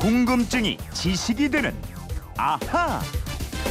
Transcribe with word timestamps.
궁금증이 0.00 0.78
지식이 0.94 1.50
되는 1.50 1.74
아하. 2.38 3.00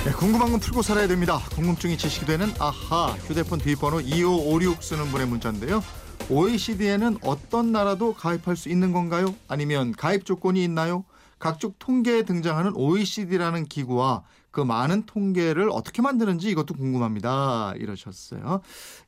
네, 0.05 0.12
궁금한 0.12 0.52
건 0.52 0.60
풀고 0.60 0.83
살아야 0.83 1.08
됩니다. 1.08 1.40
궁금증이 1.55 1.97
지식이 1.97 2.28
되는 2.28 2.49
아하 2.60 3.13
휴대폰 3.28 3.58
뒷번호 3.58 4.02
2556 4.02 4.84
쓰는 4.84 5.05
분의 5.05 5.28
문자인데요. 5.28 5.84
OECD에는 6.29 7.18
어떤 7.23 7.71
나라도 7.71 8.13
가입할 8.13 8.56
수 8.56 8.70
있는 8.70 8.92
건가요? 8.94 9.34
아니면 9.47 9.92
가입 9.92 10.24
조건이 10.24 10.63
있나요? 10.63 11.03
각종 11.39 11.74
통계에 11.79 12.21
등장하는 12.21 12.75
OECD라는 12.75 13.66
기구와 13.66 14.21
그 14.52 14.61
많은 14.61 15.07
통계를 15.07 15.70
어떻게 15.71 16.03
만드는지 16.03 16.49
이것도 16.52 16.75
궁금합니다. 16.75 17.73
이러셨어요. 17.77 18.61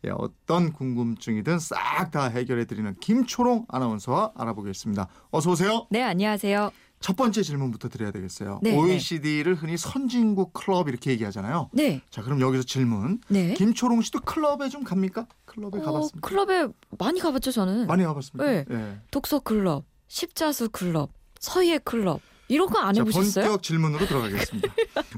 예, 0.06 0.10
어떤 0.12 0.74
궁금증이든 0.74 1.60
싹 1.60 2.10
다 2.12 2.26
해결해 2.30 2.66
드리는 2.66 2.96
김초롱 3.00 3.68
아나운서와 3.70 4.32
알아보겠습니다. 4.36 5.08
어서 5.30 5.52
오세요. 5.52 5.86
네, 5.92 6.02
안녕하세요. 6.02 6.72
첫 7.02 7.16
번째 7.16 7.42
질문부터 7.44 7.90
드려야 7.90 8.12
되겠어요. 8.12 8.60
네, 8.64 8.76
OECD를 8.76 9.56
흔히 9.56 9.76
선진국 9.76 10.54
클럽 10.54 10.88
이렇게 10.88 11.12
얘기하잖아요. 11.12 11.70
네, 11.74 12.02
자, 12.10 12.22
그럼 12.22 12.40
여기서 12.40 12.64
질문. 12.64 13.20
네. 13.28 13.54
김초롱 13.56 14.02
씨도 14.02 14.22
클럽에 14.22 14.70
좀 14.70 14.84
갑니까? 14.84 15.28
클럽에 15.46 15.80
어, 15.80 15.84
가봤습니까? 15.84 16.28
클럽에 16.28 16.68
많이 16.98 17.20
가봤죠, 17.20 17.52
저는. 17.52 17.88
많이 17.88 18.04
가봤습니까? 18.04 18.50
네. 18.50 18.66
예. 18.70 19.00
독서 19.10 19.40
클럽, 19.40 19.84
십자수 20.08 20.70
클럽, 20.70 21.12
서예 21.40 21.80
클럽. 21.80 22.22
이런 22.52 22.68
거안 22.68 22.94
자, 22.94 23.02
해보셨어요? 23.02 23.46
본격 23.46 23.64
질문으로 23.64 24.06
들어가겠습니다. 24.06 24.74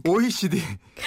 OECD 0.07 0.61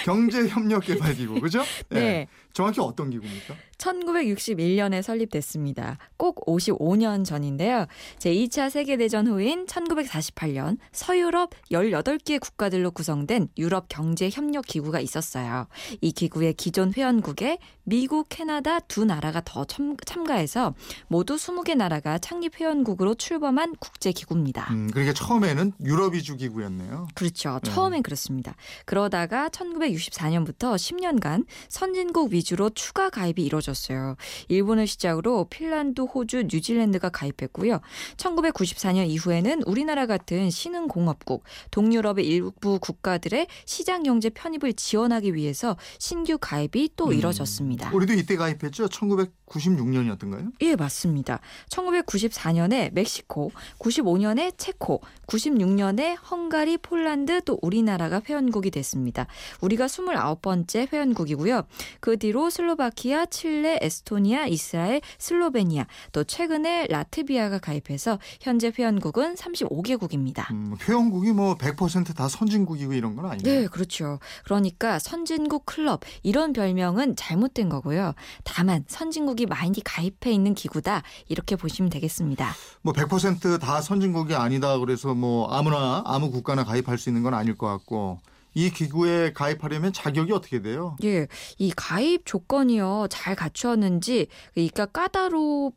경제협력개발기구 0.05 1.39
그죠? 1.41 1.63
예. 1.93 1.95
네. 1.95 2.29
정확히 2.53 2.81
어떤 2.81 3.11
기구입니까? 3.11 3.55
1961년에 3.79 5.03
설립됐습니다. 5.03 5.99
꼭 6.17 6.45
55년 6.47 7.25
전인데요. 7.25 7.87
제2차 8.19 8.71
세계대전 8.71 9.27
후인 9.27 9.67
1948년 9.67 10.79
서유럽 10.91 11.51
18개 11.71 12.41
국가들로 12.41 12.91
구성된 12.93 13.49
유럽 13.59 13.89
경제협력기구가 13.89 15.01
있었어요. 15.01 15.67
이 16.01 16.13
기구의 16.13 16.55
기존 16.55 16.95
회원국에 16.97 17.59
미국, 17.85 18.29
캐나다 18.31 18.81
두 18.81 19.05
나라가 19.05 19.43
더 19.45 19.65
참, 19.67 19.97
참가해서 20.05 20.75
모두 21.07 21.37
20개 21.37 21.77
나라가 21.77 22.19
창립 22.19 22.59
회원국으로 22.59 23.15
출범한 23.15 23.77
국제기구입니다. 23.77 24.73
음, 24.73 24.91
그러니까 24.91 25.13
처음에는 25.13 25.73
유럽 25.85 26.16
위주 26.17 26.37
기구였네요. 26.37 27.09
그렇죠. 27.15 27.61
네. 27.63 27.71
처음엔 27.71 28.03
그렇습니다. 28.03 28.55
그러다가 28.85 29.49
1964년부터 29.51 30.75
10년간 30.75 31.45
선진국 31.69 32.33
위주로 32.33 32.71
추가 32.71 33.11
가입이 33.11 33.45
이루어졌어요. 33.45 34.17
일본을 34.49 34.87
시작으로 34.87 35.47
핀란드, 35.51 36.03
호주, 36.03 36.45
뉴질랜드가 36.51 37.11
가입했고요. 37.11 37.81
1994년 38.17 39.09
이후에는 39.09 39.63
우리나라 39.65 40.07
같은 40.07 40.51
신흥공업국, 40.51 41.45
동유럽의 41.71 42.27
일부 42.27 42.79
국가들의 42.79 43.47
시장 43.65 44.03
경제 44.03 44.31
편입을 44.31 44.73
지원하기 44.75 45.35
위해서 45.35 45.77
신규 45.99 46.39
가입이 46.41 46.91
또 46.97 47.07
음, 47.07 47.13
이뤄졌습니다. 47.13 47.91
우리도 47.93 48.15
이때 48.15 48.37
가입했죠? 48.37 48.87
1996년이었던가요? 48.89 50.53
예, 50.63 50.77
맞습니다. 50.77 51.41
1994년에 51.71 52.93
멕시코, 52.93 53.53
95년에 53.79 54.55
체코, 54.57 55.03
96년에 55.27 56.06
헝가리, 56.15 56.79
폴란드 56.79 57.43
또 57.45 57.59
우리나라가 57.63 58.21
회원국이 58.27 58.71
됐습니다. 58.71 59.27
우리가 59.61 59.87
29번째 59.87 60.93
회원국이고요. 60.93 61.63
그 62.01 62.19
뒤로 62.19 62.51
슬로바키아, 62.51 63.27
칠레, 63.27 63.79
에스토니아, 63.83 64.47
이스라엘, 64.47 65.01
슬로베니아, 65.19 65.87
또 66.13 66.25
최근에 66.25 66.87
라트비아가 66.89 67.59
가입해서 67.59 68.19
현재 68.41 68.73
회원국은 68.77 69.35
35개국입니다. 69.35 70.51
음, 70.51 70.77
회원국이 70.81 71.33
뭐 71.33 71.57
100%다 71.57 72.29
선진국이고 72.29 72.93
이런 72.93 73.17
건 73.17 73.27
아니에요. 73.27 73.43
네, 73.43 73.67
그렇죠. 73.67 74.19
그러니까 74.45 74.99
선진국 74.99 75.67
클럽 75.67 76.01
이런 76.23 76.53
별명은 76.53 77.17
잘못된 77.17 77.69
거고요. 77.69 78.15
다만 78.45 78.85
선진국이 78.89 79.47
많이 79.47 79.83
가입해 79.83 80.33
있는 80.33 80.55
기구다 80.55 81.03
이렇게 81.29 81.57
보시면 81.57 81.91
되겠습니다. 81.91 82.55
뭐 82.83 82.93
100%다 82.93 83.81
선진국이 83.81 84.35
아니다 84.35 84.79
그래서 84.79 85.15
뭐 85.15 85.49
아무나 85.51 85.86
아무 86.05 86.31
국가나 86.31 86.65
가입할 86.65 86.99
수 86.99 87.09
있는 87.09 87.23
건 87.23 87.35
아닐 87.35 87.57
것 87.57 87.67
같고 87.67 88.21
이 88.55 88.71
기구에 88.71 89.35
가입하려면 89.35 89.93
자격이 89.93 90.33
어떻게 90.33 90.63
돼요? 90.63 90.97
예, 91.05 91.29
이 91.59 91.73
가입 91.77 92.25
조건이요 92.25 93.09
잘 93.11 93.37
갖추었는지 93.37 94.29
그러니까 94.55 94.87
까다 94.87 95.29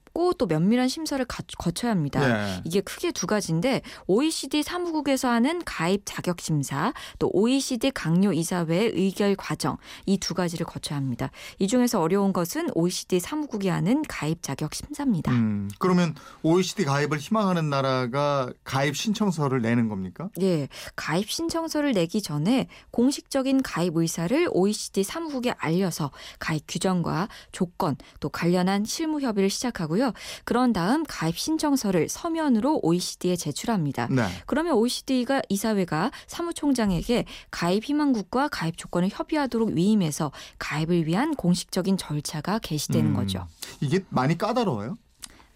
롭고 0.10 0.34
또 0.34 0.46
면밀한 0.48 0.88
심사를 0.88 1.24
가- 1.26 1.44
거쳐야 1.58 1.92
합니다. 1.92 2.20
네. 2.20 2.62
이게 2.66 2.82
크게 2.82 3.12
두 3.12 3.28
가지인데 3.28 3.82
OECD 4.08 4.64
사무국에서 4.64 5.30
하는 5.30 5.62
가입 5.66 6.02
자격 6.06 6.42
심사, 6.42 6.94
또 7.20 7.30
OECD 7.34 7.92
강요 7.92 8.34
이사회의 8.34 8.92
의결 8.96 9.36
과정 9.36 9.78
이 10.06 10.18
두 10.20 10.34
가지를 10.34 10.66
거쳐야 10.66 10.98
합니다. 10.98 11.32
이 11.60 11.68
중에서 11.68 12.02
어려운 12.02 12.34
것은 12.34 12.70
OECD 12.76 13.20
사무국이 13.20 13.70
하는 13.70 14.04
가입 14.08 14.44
자격 14.44 14.74
심사입니다. 14.76 15.32
음, 15.32 15.70
그러면 15.80 16.14
OECD 16.44 16.84
가입을 16.86 17.18
희망하는 17.20 17.70
나라가 17.70 18.52
가입 18.66 18.96
신청서를 18.98 19.62
내는 19.62 19.88
겁니까? 19.88 20.30
예, 20.42 20.68
가입 20.96 21.32
신청서를 21.32 21.94
내기 21.94 22.22
전에 22.22 22.68
공식적인 22.92 23.64
가입 23.64 23.96
의사를 23.96 24.48
OECD 24.52 25.04
사무국에 25.04 25.54
알려서 25.58 26.12
가입 26.40 26.64
규정과 26.68 27.30
조건 27.52 27.96
또 28.20 28.30
관련한 28.30 28.84
실무 28.86 29.22
협의를 29.22 29.50
시작하고요. 29.50 29.99
그런 30.44 30.74
다음 30.74 31.04
가입 31.08 31.38
신청서를 31.38 32.10
서면으로 32.10 32.80
OECD에 32.84 33.36
제출합니다. 33.36 34.08
네. 34.08 34.24
그러면 34.46 34.74
OECD가 34.74 35.42
이사회가 35.50 36.12
사무총장에게 36.28 37.26
가입 37.52 37.86
희망국과 37.86 38.50
가입 38.50 38.78
조건을 38.78 39.10
협의하도록 39.12 39.70
위임해서 39.70 40.32
가입을 40.58 41.08
위한 41.08 41.36
공식적인 41.36 41.98
절차가 41.98 42.60
개시되는 42.60 43.12
음, 43.12 43.16
거죠. 43.16 43.48
이게 43.82 44.04
많이 44.10 44.38
까다로워요? 44.38 44.98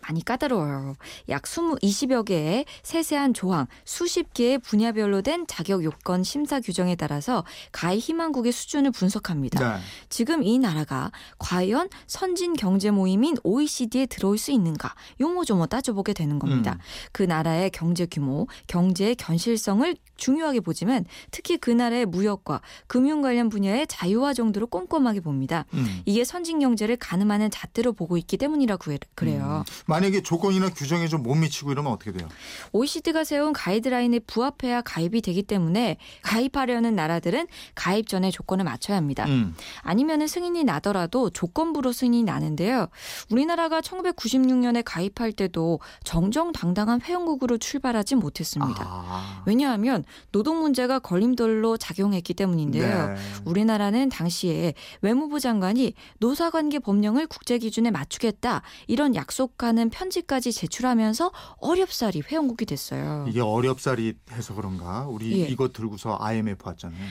많이 0.08 0.24
까다로워요. 0.24 0.96
약 1.30 1.44
20, 1.46 1.80
20여 1.81 2.25
개의 2.25 2.66
세세한 2.84 3.34
조항, 3.34 3.68
수십 3.86 4.34
개의 4.34 4.58
분야별로 4.59 5.22
된 5.22 5.46
자격 5.47 5.84
요건 5.84 6.24
심사 6.24 6.59
규정에 6.59 6.96
따라서 6.96 7.44
가입 7.72 8.00
희망국의 8.03 8.52
수준을 8.52 8.91
분석합니다. 8.91 9.78
네. 9.78 9.81
지금 10.09 10.44
이 10.44 10.59
나라가 10.59 11.12
과연 11.40 11.90
선진 12.08 12.53
경제 12.53 12.91
모임인 12.91 13.38
OECD에 13.44 14.06
들어올 14.08 14.38
수 14.38 14.52
있는가 14.52 14.94
요모조모 15.22 15.68
따져보게 15.68 16.14
되는 16.14 16.40
겁니다. 16.40 16.74
음. 16.74 16.80
그 17.12 17.24
나라의 17.24 17.70
경제 17.70 18.06
규모, 18.06 18.47
경제의 18.68 19.16
견실성을 19.16 19.96
중요하게 20.18 20.59
보지만 20.62 21.06
특히 21.31 21.58
그 21.58 21.70
나라의 21.72 22.06
무역과 22.06 22.62
금융 22.88 23.22
관련 23.22 23.50
분야의 23.50 23.88
자유화 23.88 24.34
정도를 24.34 24.68
꼼꼼하게 24.68 25.20
봅니다. 25.22 25.66
음. 25.74 26.02
이게 26.06 26.24
선진 26.24 26.59
경제를 26.59 26.97
가늠하는 26.97 27.52
잣대로 27.52 27.94
보고 27.94 28.18
있기 28.18 28.38
때문이라고 28.38 28.91
해- 28.91 29.00
그래요. 29.16 29.64
음. 29.68 29.74
만약에 29.93 30.21
조건이나 30.21 30.69
규정에 30.69 31.07
좀 31.07 31.23
못 31.23 31.35
미치고 31.35 31.71
이러면 31.71 31.93
어떻게 31.93 32.11
돼요? 32.11 32.27
OECD가 32.73 33.23
세운 33.23 33.53
가이드라인에 33.53 34.19
부합해야 34.19 34.81
가입이 34.81 35.21
되기 35.21 35.41
때문에 35.41 35.97
가입하려는 36.21 36.95
나라들은 36.95 37.47
가입 37.75 38.07
전에 38.09 38.29
조건을 38.29 38.65
맞춰야 38.65 38.97
합니다. 38.97 39.25
음. 39.25 39.55
아니면은 39.81 40.27
승인이 40.27 40.63
나더라도 40.65 41.29
조건부로 41.29 41.93
승인이 41.93 42.23
나는데요. 42.23 42.89
우리나라가 43.31 43.79
1996년에 43.79 44.81
가입할 44.85 45.31
때도 45.31 45.79
정정당당한 46.03 47.01
회원국으로 47.01 47.57
출발하지 47.57 48.15
못했습니다. 48.15 48.83
아. 48.85 49.43
왜냐하면 49.45 50.03
노동 50.33 50.59
문제가 50.59 50.99
걸림돌로 50.99 51.77
작용했기 51.77 52.33
때문인데요. 52.33 53.13
네. 53.13 53.15
우리나라는 53.45 54.09
당시에 54.09 54.73
외무부 55.01 55.39
장관이 55.39 55.93
노사관계 56.19 56.79
법령을 56.79 57.27
국제 57.27 57.57
기준에 57.57 57.91
맞추겠다 57.91 58.61
이런 58.87 59.15
약속하는 59.15 59.82
편지까지 59.89 60.51
제출하면서 60.51 61.31
어렵사리 61.58 62.22
회원국이 62.22 62.66
됐어요. 62.66 63.25
이게 63.28 63.41
어렵사리 63.41 64.16
해서 64.31 64.53
그런가? 64.53 65.05
우리 65.08 65.41
예. 65.41 65.47
이거 65.47 65.69
들고서 65.69 66.17
IMF 66.19 66.67
왔잖아요. 66.67 67.03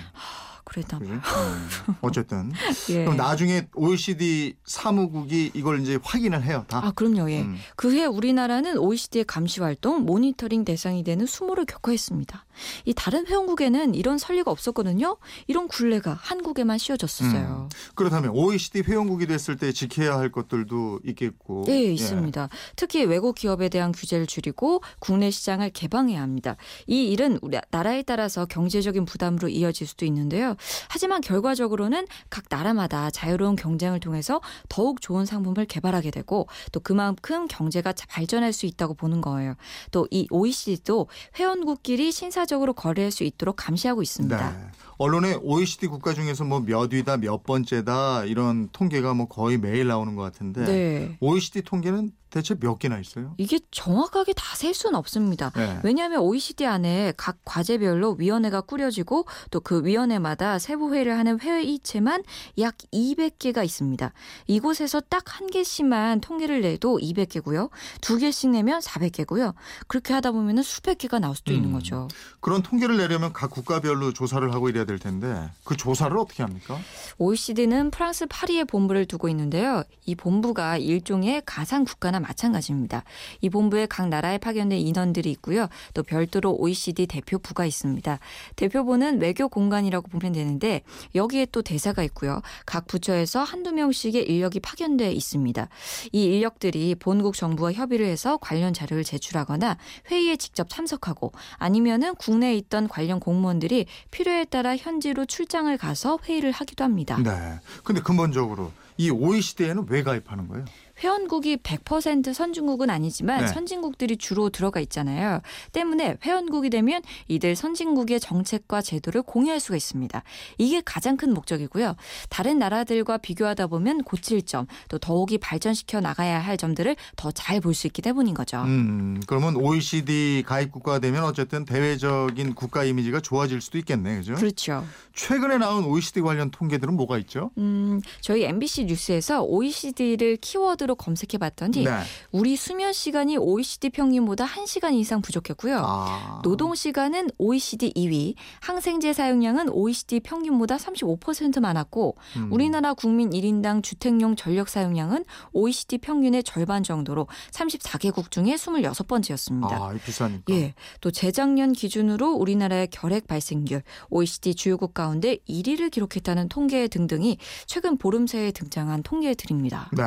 그랬나? 0.64 0.99
봐요. 0.99 1.09
음. 1.09 1.94
어쨌든 2.03 2.53
예. 2.91 3.05
그럼 3.05 3.17
나중에 3.17 3.67
OECD 3.75 4.55
사무국이 4.64 5.50
이걸 5.55 5.81
이제 5.81 5.99
확인을 6.03 6.43
해요. 6.44 6.64
다. 6.69 6.81
아, 6.85 6.93
그럼요. 6.93 7.31
예. 7.31 7.43
음. 7.43 7.56
그해 7.76 8.05
우리나라는 8.06 8.79
OECD의 8.79 9.25
감시 9.25 9.61
활동, 9.61 10.05
모니터링 10.05 10.64
대상이 10.64 11.05
되는 11.05 11.26
수모를 11.26 11.64
겪어했습니다. 11.64 12.44
이 12.85 12.94
다른 12.94 13.26
회원국에는 13.26 13.94
이런 13.94 14.19
선례가 14.19 14.50
없었거든요. 14.50 15.17
이런 15.47 15.69
굴레가 15.69 16.12
한국에만 16.20 16.79
씌워졌었어요. 16.79 17.69
그렇다면 17.94 18.31
OECD 18.31 18.82
회원국이 18.82 19.26
됐을 19.26 19.56
때 19.56 19.73
지켜야 19.73 20.19
할 20.19 20.31
것들도 20.31 21.00
있겠고. 21.05 21.64
네, 21.67 21.85
예. 21.85 21.93
있습니다. 21.93 22.49
특히 22.76 23.05
외국 23.05 23.35
기업에 23.35 23.69
대한 23.69 23.93
규제를 23.93 24.26
줄이고 24.26 24.82
국내 24.99 25.31
시장을 25.31 25.70
개방해야 25.70 26.20
합니다. 26.20 26.56
이 26.87 27.11
일은 27.11 27.38
우리 27.43 27.59
나라에 27.70 28.03
따라서 28.03 28.47
경제적인 28.47 29.05
부담으로 29.05 29.49
이어질 29.49 29.87
수도 29.87 30.05
있는데요. 30.06 30.51
하지만 30.88 31.20
결과적으로는 31.20 32.06
각 32.31 32.44
나라마다 32.49 33.10
자유로운 33.10 33.56
경쟁을 33.56 33.99
통해서 33.99 34.40
더욱 34.69 35.00
좋은 35.00 35.26
상품을 35.26 35.66
개발하게 35.66 36.10
되고 36.12 36.46
또 36.70 36.78
그만큼 36.81 37.49
경제가 37.49 37.93
발전할 38.08 38.52
수 38.52 38.66
있다고 38.66 38.94
보는 38.94 39.20
거예요. 39.20 39.56
또 39.90 40.06
이 40.12 40.26
OECD도 40.31 41.08
회원국끼리 41.38 42.12
신사적으로 42.12 42.75
거래할 42.75 43.10
수 43.10 43.25
있도록 43.25 43.56
감시하고 43.56 44.02
있습니다. 44.02 44.50
네. 44.50 44.66
언론에 45.02 45.34
OECD 45.43 45.88
국가 45.88 46.14
중에서 46.14 46.44
뭐 46.44 46.60
몇 46.60 46.93
위다 46.93 47.16
몇 47.16 47.43
번째다 47.43 48.25
이런 48.26 48.69
통계가 48.72 49.14
뭐 49.14 49.26
거의 49.26 49.58
매일 49.58 49.88
나오는 49.88 50.14
것 50.14 50.22
같은데 50.22 50.64
네. 50.64 51.16
OECD 51.20 51.62
통계는 51.62 52.12
대체 52.31 52.54
몇 52.54 52.78
개나 52.78 52.99
있어요? 52.99 53.34
이게 53.37 53.58
정확하게 53.70 54.32
다 54.32 54.52
셀 54.56 54.72
수는 54.75 54.94
없습니다. 54.99 55.50
네. 55.56 55.78
왜냐하면 55.82 56.20
OECD 56.20 56.64
안에 56.66 57.12
각 57.16 57.37
과제별로 57.44 58.16
위원회가 58.19 58.60
꾸려지고 58.62 59.26
또 59.50 59.60
그 59.60 59.84
위원회마다 59.84 60.58
세부 60.58 60.94
회의를 60.94 61.19
하는 61.19 61.38
회의체만 61.40 62.22
약 62.58 62.76
200개가 62.93 63.64
있습니다. 63.64 64.12
이곳에서 64.46 65.00
딱 65.00 65.22
한 65.26 65.46
개씩만 65.49 66.20
통계를 66.20 66.60
내도 66.62 66.99
200개고요. 66.99 67.70
두 68.00 68.19
개씩 68.19 68.50
내면 68.50 68.81
400개고요. 68.81 69.54
그렇게 69.88 70.12
하다 70.14 70.32
보면 70.32 70.62
수백 70.62 70.99
개가 70.99 71.19
나올 71.19 71.34
수도 71.34 71.52
있는 71.52 71.70
음. 71.70 71.72
거죠. 71.75 72.08
그런 72.40 72.62
통계를 72.62 72.96
내려면 72.99 73.32
각 73.32 73.50
국가별로 73.50 74.12
조사를 74.12 74.52
하고 74.54 74.69
이래야 74.69 74.84
될 74.93 74.99
텐데 74.99 75.49
그 75.65 75.77
조사를 75.77 76.15
어떻게 76.19 76.43
합니까? 76.43 76.79
OECD는 77.17 77.91
프랑스 77.91 78.27
파리에 78.27 78.65
본부를 78.65 79.06
두고 79.06 79.29
있는데요. 79.31 79.85
이 80.05 80.15
본부가 80.15 80.77
일종의 80.77 81.43
가상 81.47 81.85
국가나 81.85 82.21
마찬가지입니다. 82.21 83.05
이 83.41 83.49
본부에 83.49 83.87
각 83.87 84.09
나라에 84.09 84.37
파견된 84.37 84.79
인원들이 84.79 85.31
있고요. 85.33 85.69
또 85.94 86.03
별도로 86.03 86.55
OECD 86.56 87.06
대표부가 87.06 87.65
있습니다. 87.65 88.19
대표부는 88.56 89.21
외교 89.21 89.49
공간이라고 89.49 90.09
보면 90.09 90.33
되는데 90.33 90.83
여기에 91.15 91.47
또 91.53 91.62
대사가 91.62 92.03
있고요. 92.05 92.43
각 92.67 92.87
부처에서 92.87 93.43
한두 93.43 93.73
명씩의 93.73 94.29
인력이 94.29 94.61
파견돼 94.61 95.12
있습니다. 95.12 95.69
이 96.12 96.25
인력들이 96.25 96.97
본국 96.97 97.35
정부와 97.35 97.73
협의를 97.73 98.06
해서 98.06 98.37
관련 98.37 98.75
자료를 98.75 99.05
제출하거나 99.05 99.79
회의에 100.11 100.37
직접 100.37 100.69
참석하고 100.69 101.33
아니면은 101.56 102.15
국내에 102.17 102.56
있던 102.56 102.88
관련 102.88 103.21
공무원들이 103.21 103.87
필요에 104.11 104.45
따라 104.45 104.72
현지로 104.77 105.27
출장을 105.27 105.77
가서 105.79 106.19
회의를 106.25 106.53
하기도 106.53 106.85
합니다. 106.85 107.19
네. 107.23 107.61
근데 107.85 108.01
근본적으로 108.01 108.73
이 108.97 109.11
OECD에는 109.11 109.87
왜 109.89 110.03
가입하는 110.03 110.49
거예요? 110.49 110.65
회원국이 111.02 111.56
100% 111.58 112.32
선진국은 112.32 112.90
아니지만 112.90 113.40
네. 113.40 113.46
선진국들이 113.49 114.16
주로 114.16 114.50
들어가 114.50 114.81
있잖아요. 114.81 115.40
때문에 115.72 116.19
회원국이 116.25 116.70
되면 116.70 117.02
이들 117.28 117.56
선진국의 117.56 118.20
정책과 118.20 118.82
제도를 118.82 119.22
공유할 119.22 119.58
수가 119.60 119.76
있습니다. 119.76 120.22
이게 120.58 120.81
가장 120.84 121.16
큰 121.16 121.34
목적이고요. 121.34 121.96
다른 122.28 122.58
나라들과 122.58 123.19
비교하다 123.19 123.66
보면 123.66 124.02
고칠 124.04 124.43
점, 124.43 124.66
또 124.88 124.99
더욱이 124.99 125.38
발전시켜 125.38 126.00
나가야 126.00 126.38
할 126.38 126.56
점들을 126.56 126.96
더 127.16 127.32
잘 127.32 127.60
볼 127.60 127.75
수 127.75 127.87
있기 127.87 128.02
때문인 128.02 128.34
거죠. 128.34 128.62
음, 128.62 129.20
그러면 129.26 129.56
OECD 129.56 130.43
가입 130.46 130.70
국가가 130.72 130.99
되면 130.99 131.25
어쨌든 131.25 131.64
대외적인 131.64 132.54
국가 132.54 132.84
이미지가 132.84 133.20
좋아질 133.20 133.60
수도 133.60 133.78
있겠네, 133.78 134.16
그죠? 134.19 134.34
그렇죠. 134.34 134.84
최근에 135.14 135.58
나온 135.58 135.84
OECD 135.84 136.20
관련 136.20 136.50
통계들은 136.50 136.94
뭐가 136.94 137.19
있죠? 137.19 137.50
음, 137.58 138.00
저희 138.20 138.44
MBC 138.44 138.84
뉴스에서 138.84 139.43
OECD를 139.43 140.37
키워드로 140.37 140.92
검색해 140.94 141.39
봤더니 141.39 141.85
네. 141.85 141.91
우리 142.31 142.56
수면 142.56 142.93
시간이 142.93 143.37
OECD 143.37 143.91
평균보다 143.91 144.47
1시간 144.47 144.94
이상 144.94 145.23
부족했고요. 145.23 145.83
아. 145.85 146.41
노동 146.43 146.75
시간은 146.75 147.29
OECD 147.39 147.93
2위, 147.94 148.35
항생제 148.61 149.12
사용량은 149.12 149.69
OECD 149.71 150.21
평균보다 150.21 150.77
35% 150.77 151.61
많았고 151.61 152.17
음. 152.37 152.53
우리나라 152.53 152.94
국민 152.94 153.31
1인당 153.31 153.83
주택용 153.83 154.37
전력 154.37 154.69
사용량은 154.69 155.25
OECD 155.53 155.99
평균의 155.99 156.44
절반 156.44 156.83
정도로 156.83 157.27
34개국 157.50 158.31
중에 158.31 158.55
26번째였습니다. 158.55 159.73
아, 159.73 159.95
비싸니까. 160.05 160.53
예, 160.55 160.75
또 161.00 161.11
재작년 161.11 161.73
기준으로 161.73 162.33
우리나라의 162.33 162.88
결핵 162.88 163.27
발생률 163.27 163.83
OECD 164.11 164.55
주요국 164.55 164.95
가운데 164.95 165.37
1위를 165.49 165.91
기록했다는 165.91 166.49
통계 166.49 166.88
등등이 166.88 167.38
최근 167.67 167.97
보름 167.97 168.27
새에 168.27 168.53
등장한 168.53 169.03
통계들입니다. 169.03 169.91
네. 169.93 170.03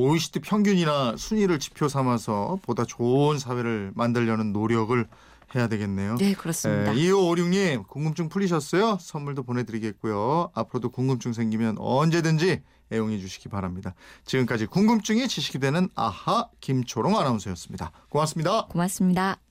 OECD 0.00 0.40
평균이나 0.40 1.16
순위를 1.18 1.58
지표 1.58 1.88
삼아서 1.88 2.58
보다 2.62 2.84
좋은 2.84 3.38
사회를 3.38 3.92
만들려는 3.94 4.52
노력을 4.52 5.06
해야 5.54 5.68
되겠네요. 5.68 6.16
네, 6.16 6.32
그렇습니다. 6.32 6.92
2556님 6.92 7.86
궁금증 7.86 8.28
풀리셨어요? 8.28 8.98
선물도 9.00 9.42
보내드리겠고요. 9.42 10.52
앞으로도 10.54 10.90
궁금증 10.90 11.32
생기면 11.32 11.76
언제든지 11.78 12.62
애용해 12.92 13.18
주시기 13.18 13.48
바랍니다. 13.48 13.94
지금까지 14.24 14.66
궁금증이 14.66 15.28
지식이 15.28 15.58
되는 15.58 15.88
아하 15.94 16.48
김초롱 16.60 17.18
아나운서였습니다. 17.18 17.92
고맙습니다. 18.08 18.66
고맙습니다. 18.66 19.49